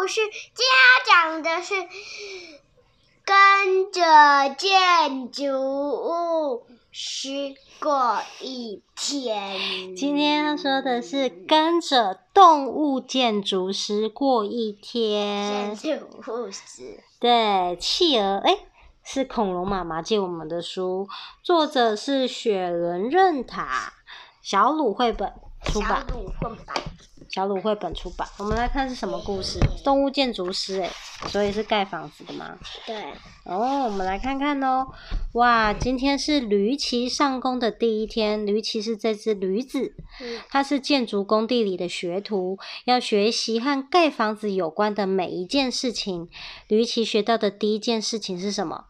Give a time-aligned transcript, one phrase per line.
[0.00, 0.20] 故事，
[0.54, 1.74] 今天要讲的是
[3.24, 9.96] 跟着建筑物师过一天。
[9.96, 15.74] 今天要说的是跟着动物建筑师过一天。
[15.74, 17.02] 建筑物师。
[17.18, 18.56] 对，企鹅，哎，
[19.02, 21.08] 是恐龙妈妈借我们的书，
[21.42, 23.94] 作者是雪伦任塔，
[24.42, 25.34] 小鲁绘本
[25.64, 26.06] 出版。
[26.08, 27.07] 小鲁绘本。
[27.28, 29.60] 小鲁绘本出版，我们来看是什么故事？
[29.84, 30.90] 动物建筑师，哎，
[31.28, 32.56] 所以是盖房子的吗？
[32.86, 32.96] 对。
[33.44, 34.86] 哦，我们来看看哦。
[35.32, 38.46] 哇，今天是驴骑上工的第一天。
[38.46, 39.94] 驴骑是这只驴子，
[40.48, 46.28] 它是建筑工地里的学徒，要学习和盖房子有关的每一件事情。
[46.66, 48.86] 驴骑学到的第一件事情是什么？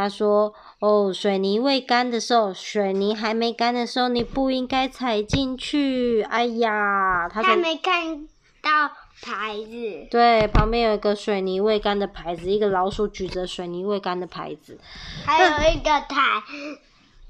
[0.00, 8.26] 他说：“哦，水泥未干的时候，水泥还没干的时候，你不应该踩进去。”哎呀，他还没看
[8.62, 8.90] 到
[9.22, 10.08] 牌子。
[10.10, 14.78] 对，旁边有一个水泥未干的牌子，一个老鼠举着水泥未干的牌子，
[15.26, 16.42] 还有一个台。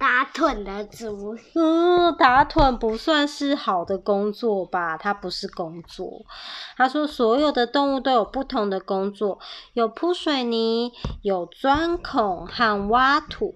[0.00, 4.96] 打盹的猪，嗯，打盹不算是好的工作吧？
[4.96, 6.24] 它不是工作。
[6.78, 9.38] 他说，所有的动物都有不同的工作，
[9.74, 13.54] 有铺水泥，有钻孔和挖土。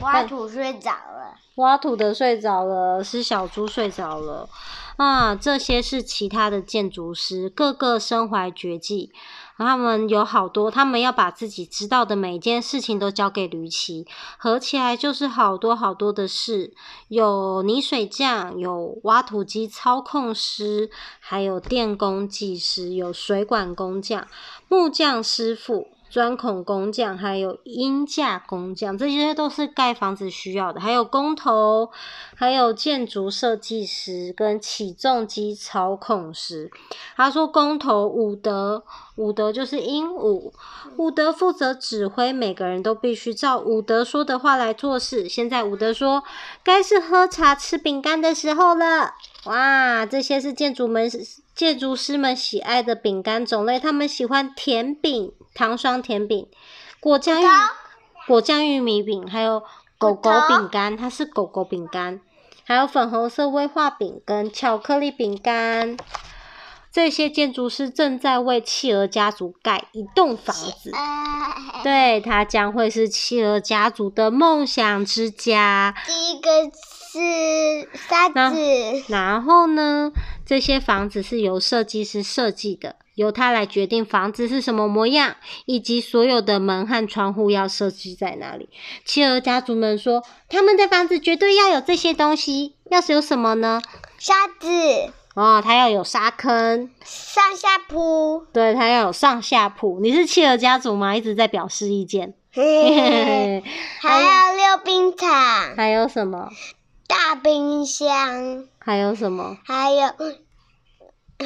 [0.00, 1.38] 挖土睡着了。
[1.56, 4.48] 挖土的睡着了，是小猪睡着了。
[4.96, 9.12] 啊，这些是其他的建筑师，个个身怀绝技。
[9.56, 14.04] 他们有好多，他们要把自己知道的每一件事情都交给驴骑，
[14.36, 16.74] 合起来就是好多好多的事。
[17.08, 24.26] 有泥水匠，有挖土机操控师，还有电工技师，有水管工匠、
[24.68, 25.88] 木匠师傅。
[26.14, 30.80] 钻孔工匠，还有鹰架工匠，这些都是盖房子需要的。
[30.80, 31.90] 还有工头，
[32.36, 36.70] 还有建筑设计师跟起重机操控师。
[37.16, 38.84] 他说，工头伍德，
[39.16, 40.52] 伍德就是鹦鹉，
[40.96, 45.28] 伍德负责指挥，每个人都必须照伍德说的话来做事。
[45.28, 46.22] 现在伍德说，
[46.62, 49.14] 该是喝茶吃饼干的时候了。
[49.46, 51.10] 哇，这些是建筑们
[51.56, 55.32] 建筑师们喜爱的饼干种类，他们喜欢甜饼。
[55.54, 56.46] 糖霜甜饼、
[57.00, 57.46] 果酱玉
[58.26, 59.62] 果酱玉米饼，还有
[59.96, 62.20] 狗狗饼干，它是狗狗饼干，
[62.64, 65.96] 还有粉红色威化饼跟巧克力饼干。
[66.90, 70.92] 这些建筑师正在为企鹅家族盖一栋房子，
[71.82, 75.92] 对，它将会是企鹅家族的梦想之家。
[76.06, 80.12] 第一个是沙子，然后呢，
[80.46, 82.94] 这些房子是由设计师设计的。
[83.14, 85.36] 由他来决定房子是什么模样，
[85.66, 88.68] 以及所有的门和窗户要设计在哪里。
[89.04, 92.74] 企鹅家族们说，他们的房子绝对要有这些东西。
[92.90, 93.80] 要是有什么呢？
[94.18, 95.12] 沙子。
[95.34, 96.90] 哦，它要有沙坑。
[97.04, 98.46] 上下铺。
[98.52, 99.98] 对，它要有上下铺。
[100.00, 101.16] 你是企鹅家族吗？
[101.16, 102.34] 一直在表示意见。
[102.52, 103.64] 嘿嘿嘿。
[104.00, 105.74] 还要溜冰场。
[105.76, 106.50] 还有什么？
[107.08, 108.68] 大冰箱。
[108.78, 109.58] 还有什么？
[109.64, 110.08] 还有。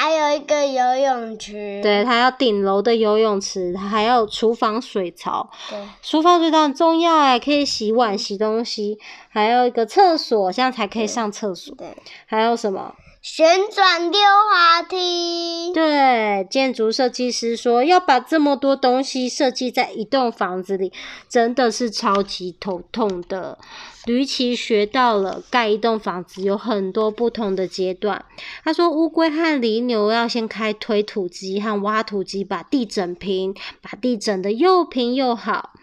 [0.00, 11.74] 还有一个游泳池，对，它要顶楼的游泳池，它还要厨房水槽，对，厨房水槽很重要哎，可以洗碗、洗东西，还有一个厕所，现在才可以上厕所。
[11.74, 11.94] 对，
[12.24, 12.94] 还有什么？
[13.22, 14.18] 旋转溜
[14.50, 15.72] 滑梯。
[15.74, 20.90] 对，建筑设计师说要把这么多东西设计在一栋房子里，
[21.28, 23.58] 真的是超级头痛的。
[24.06, 28.24] 驴骑学到了盖一栋房子有很多不同的阶段。
[28.64, 35.74] 他说，乌龟和犁牛要先开推土机和挖土机，把地整平，把地整得又平又好。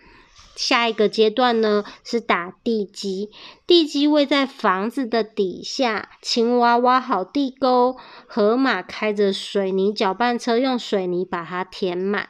[0.57, 3.29] 下一个阶段呢，是打地基，
[3.67, 6.09] 地基位在房子的底下。
[6.21, 7.95] 青蛙挖好地沟，
[8.25, 12.29] 河马开着水泥搅拌车用水泥把它填满。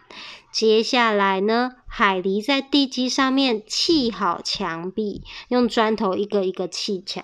[0.52, 7.24] 接下来呢，海狸在地基上面砌好墙壁，用砖头一个一个砌墙。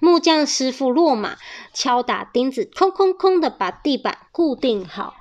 [0.00, 1.36] 木匠师傅落马，
[1.72, 5.14] 敲打钉子，空空空的把地板固定好。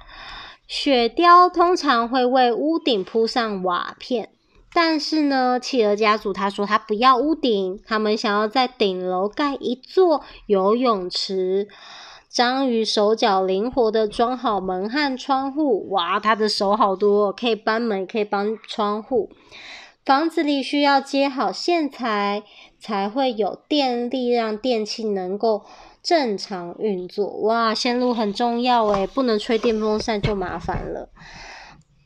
[0.67, 4.31] 雪雕通常会为屋顶铺上瓦片。
[4.73, 11.67] 但是呢，企鹅家族他说他不要屋顶，他们想要在顶楼盖一座游泳池。
[12.27, 19.29] 章鱼手脚灵活的装好门和窗户，哇，他的手好多，可以搬门，可以搬窗户。
[20.03, 22.41] 房子里需要接好线材，
[22.79, 25.63] 才会有电力让电器能够
[26.01, 27.27] 正常运作。
[27.41, 31.09] 哇，线路很重要诶，不能吹电风扇就麻烦了。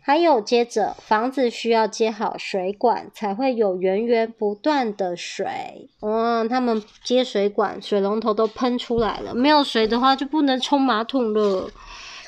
[0.08, 5.90] 还有，接着房子需要接好水管，才会有源源不断的水。
[6.00, 9.36] 嗯，他们接水管，水龙头都喷出来了。
[9.36, 11.70] 没有水的话，就不能冲马桶了。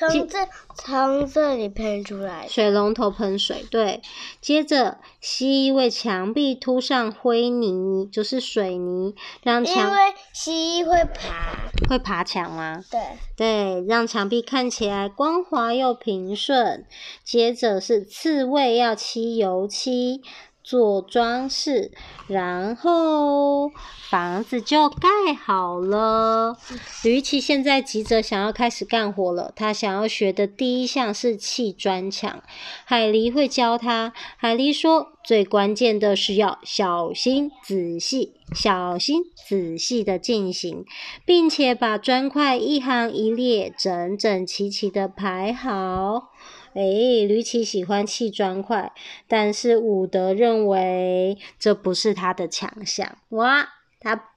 [0.08, 0.38] 从这
[0.74, 4.00] 从这里喷出来，水龙头喷水，对。
[4.40, 9.76] 接着，蜥蜴为墙壁涂上灰泥，就是水泥，让墙。
[9.76, 9.98] 因为
[10.32, 11.58] 蜥蜴会爬。
[11.88, 12.82] 会爬墙吗？
[12.90, 13.00] 对。
[13.36, 16.86] 对，让墙壁看起来光滑又平顺。
[17.22, 20.22] 接着是刺猬要漆油漆。
[20.70, 21.90] 做装饰，
[22.28, 23.72] 然后
[24.08, 26.56] 房子就盖好了。
[27.02, 29.52] 吕奇现在急着想要开始干活了。
[29.56, 32.44] 他想要学的第一项是砌砖墙。
[32.84, 34.12] 海狸会教他。
[34.36, 40.84] 海狸说，最关键的是要小心、仔细、小心、仔细的进行，
[41.26, 46.30] 并且把砖块一行一列、整整齐齐的排好。
[46.74, 46.82] 哎，
[47.26, 48.92] 吕奇喜欢砌砖块，
[49.26, 53.18] 但是伍德认为这不是他的强项。
[53.30, 53.68] 哇，
[53.98, 54.28] 他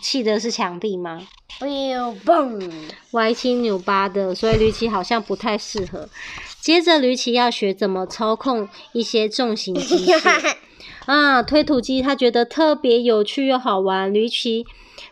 [0.00, 1.26] 砌的是墙壁吗？
[1.58, 2.70] 哎呦蹦，
[3.10, 6.08] 歪七扭八的，所以吕奇好像不太适合。
[6.60, 10.54] 接着，吕奇要学怎么操控一些重型机械
[11.06, 14.14] 啊，推土机，他觉得特别有趣又好玩。
[14.14, 14.64] 吕奇，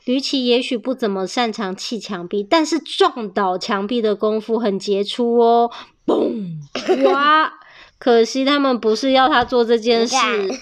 [0.05, 5.71] 吕奇也许不怎么擅长砌墙壁，但是撞倒墙壁的功夫很杰出哦。
[6.07, 6.48] 嘣！
[7.11, 7.53] 哇！
[7.99, 10.17] 可惜他们不是要他做这件事。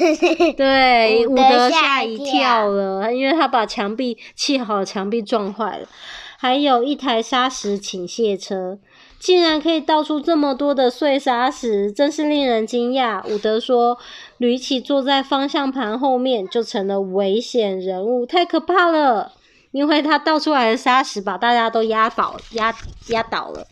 [0.57, 5.87] 对，伍德吓一跳了，因为他把墙壁砌好，墙壁撞坏了。
[6.39, 8.79] 还有一台砂石倾卸车，
[9.19, 13.23] 竟然可以倒出这么多的碎砂石，真是令人惊讶。
[13.27, 13.99] 伍德说
[14.39, 19.33] ：“吕奇坐在方向盘后面就成了危险人物，太可怕了，
[19.73, 22.75] 因为他倒出来的砂石把大家都压倒、压
[23.09, 23.67] 压倒了。”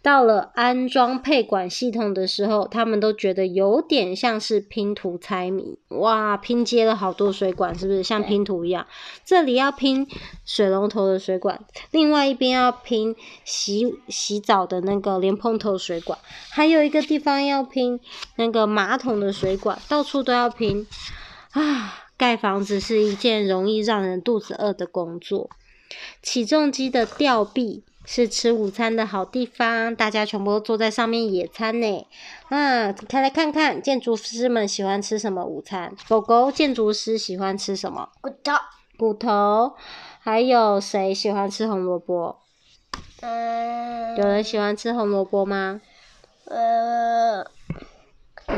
[0.00, 5.78] 到了安装配管系统的时候，他们都觉得有点像是拼图猜谜。
[5.88, 8.86] 哇，拼接了好多水管，是不是像拼图一样？
[9.24, 10.06] 这里要拼
[10.44, 11.60] 水龙头的水管，
[11.90, 16.18] 另外一边要拼洗洗澡的那个莲蓬头水管，
[16.50, 18.00] 还有一个地方要拼
[18.36, 20.86] 那个马桶的水管，到处都要拼。
[21.52, 25.50] 啊，盖房子是一件容易让人肚子饿的工作。
[26.22, 27.84] 起重机的吊臂。
[28.10, 32.06] 是吃午餐的好地方，大家全部都坐在上面野餐呢。
[32.48, 35.94] 啊，开来看看建筑师们喜欢吃什么午餐。
[36.08, 38.08] 狗狗建筑师喜欢吃什么？
[38.22, 38.52] 骨头。
[38.96, 39.74] 骨头。
[40.20, 42.38] 还有谁喜欢吃红萝卜？
[43.20, 44.16] 嗯。
[44.16, 45.82] 有人喜欢吃红萝卜吗？
[46.46, 47.44] 呃。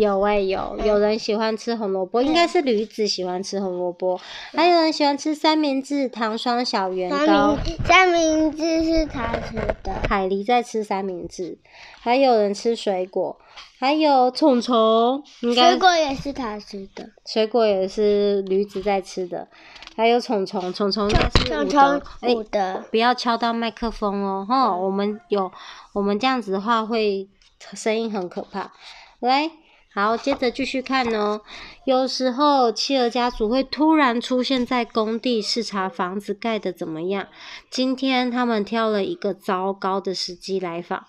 [0.00, 4.19] 有诶、欸，有有人喜欢吃红萝卜，应该是驴子喜欢吃红萝卜，
[4.52, 7.55] 还有人喜欢吃三明治、糖霜小圆糕。
[7.85, 9.93] 三明治是他吃的。
[10.08, 11.58] 海狸在吃三明治，
[12.00, 13.38] 还有人吃水果，
[13.79, 15.23] 还有虫虫。
[15.55, 17.11] 水果也是他吃的。
[17.26, 19.49] 水果也是驴子在吃的，
[19.97, 21.69] 还有虫虫，虫虫应该是伍德。
[21.69, 22.58] 虫虫伍德。
[22.58, 25.52] 欸，不要敲到麦克风哦，哈，我们有，
[25.93, 27.29] 我们这样子的话会
[27.75, 28.73] 声音很可怕，
[29.19, 29.50] 来。
[29.93, 31.41] 好，接着继续看哦。
[31.85, 37.27] 有时候企鹅家族会突然出现在工地视察房子盖的怎么样。
[37.69, 41.05] 今天他们挑了一个糟糕的时机来访。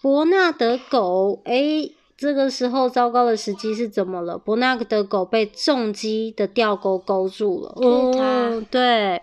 [0.00, 4.38] 伯纳德狗，诶，这个时候糟糕的时机是怎么了？
[4.38, 7.72] 伯纳德狗被重击的吊钩勾住了。
[7.74, 9.22] 哦，对。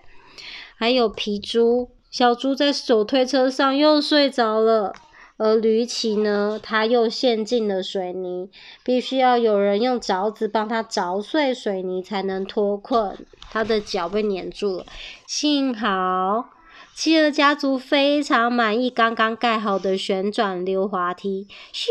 [0.78, 4.94] 还有皮猪，小猪在手推车上又睡着了。
[5.40, 8.50] 而驴奇呢，它又陷进了水泥，
[8.84, 13.18] 必须要有人用凿子帮它凿碎水泥才能脱困。
[13.50, 14.86] 它的脚被粘住了，
[15.26, 16.50] 幸好
[16.94, 21.48] 企鹅家族非常满意刚刚盖好的旋转溜滑梯。
[21.74, 21.88] 咻，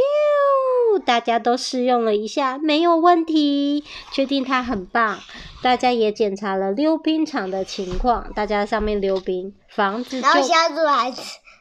[1.02, 5.18] 大家都试用了一下，没有问题，确定它很棒。
[5.62, 10.28] 大家也检查了溜冰场的情况，大家在上面溜冰，房子就。
[10.28, 11.10] 然后小猪还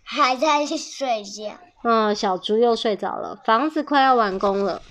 [0.10, 1.58] 还在睡觉。
[1.84, 3.38] 嗯，小猪又睡着了。
[3.44, 4.82] 房子快要完工了，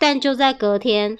[0.00, 1.18] 但就在隔天，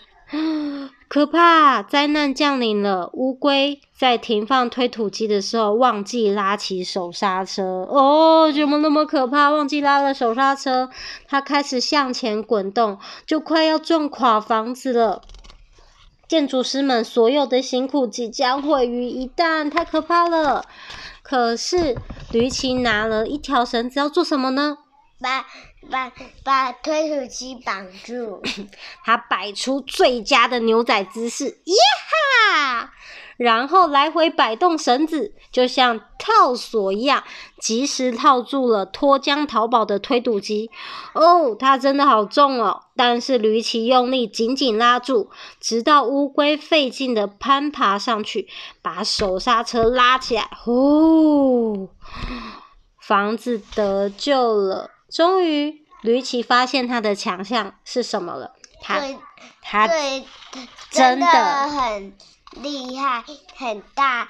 [1.06, 1.82] 可怕！
[1.82, 3.10] 灾难降临了。
[3.12, 7.86] 乌龟在停放推土机的时候忘记拉起手刹车。
[7.88, 9.50] 哦，怎么那么可怕？
[9.50, 10.88] 忘记拉了手刹车，
[11.28, 15.22] 它开始向前滚动，就快要撞垮房子了。
[16.26, 20.64] 建筑师们所有的辛苦即将毁于一旦，太可怕了。
[21.28, 21.96] 可是，
[22.30, 24.78] 驴奇拿了一条绳子要做什么呢？
[25.18, 25.44] 把
[25.90, 26.12] 把
[26.44, 28.42] 把推土机绑住，
[29.04, 31.74] 他摆出最佳的牛仔姿势，耶
[32.08, 32.92] 哈！
[33.36, 37.22] 然后来回摆动绳子，就像套索一样，
[37.60, 40.70] 及时套住了脱缰逃跑的推土机。
[41.12, 42.84] 哦，它真的好重哦！
[42.96, 48.48] 但是驴奇用力紧紧拉住，直到乌龟费劲的攀爬上去，
[48.80, 50.48] 把手刹车拉起来。
[50.56, 51.88] 呼、哦！
[53.00, 54.90] 房子得救了。
[55.10, 58.52] 终于，驴奇发现他的强项是什么了。
[58.82, 59.16] 他对
[59.62, 60.24] 他对，
[60.90, 62.16] 真的很
[62.62, 63.22] 厉害，
[63.54, 64.28] 很大，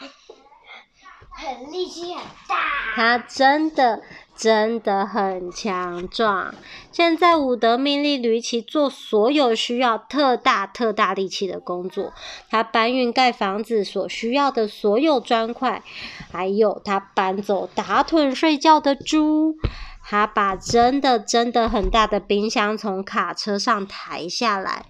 [1.31, 2.57] 很力气很大。
[2.95, 4.03] 他真的
[4.35, 6.55] 真的很强壮。
[6.91, 12.13] 现在伍德命令吕奇做所有需要特大特大力气的工作。
[12.51, 15.83] 他搬运盖房子所需要的所有砖块，
[16.33, 19.57] 还有他搬走打盹睡觉的猪。
[20.09, 24.87] 他把真的真的很大的冰箱从卡车上抬下来。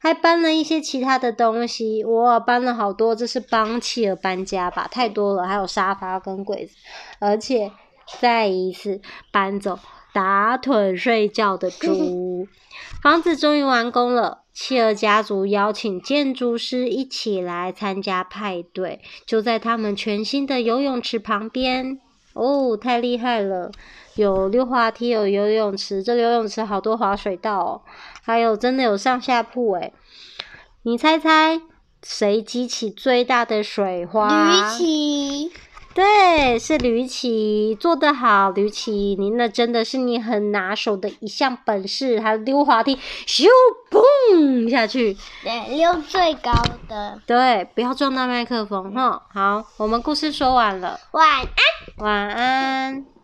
[0.00, 4.88] 还搬了一些其他的东西，我，搬了好多，这是帮企鹅搬家吧？
[4.90, 6.76] 太多了，还有沙发跟柜子，
[7.18, 7.72] 而且
[8.20, 9.00] 再一次
[9.32, 9.78] 搬走
[10.12, 12.46] 打盹睡觉的猪。
[13.02, 22.00] 房子终于完工了，企鹅家族邀请建筑师一起来参加派对，就在他们全新的游泳池旁边。
[22.34, 23.72] 哦，太厉害了！
[24.14, 27.82] 有溜滑梯，有游泳池，这游泳池好多滑水道哦，
[28.28, 29.94] 还有真的有上下铺诶。
[30.82, 31.62] 你猜猜
[32.02, 34.28] 谁激起最大的水花？
[34.28, 35.50] 吕奇。
[35.94, 43.46] 对，是吕奇，做得好，吕奇，您那真的是你很拿手的一项本事，还有溜滑梯，咻，
[43.90, 46.52] 嘣下去，对，溜最高
[46.86, 49.22] 的，对，不要撞到麦克风哈。
[49.32, 51.48] 好，我们故事说完了，晚安，
[51.96, 53.17] 晚安。